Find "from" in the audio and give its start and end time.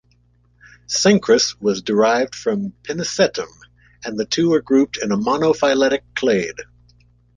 2.33-2.73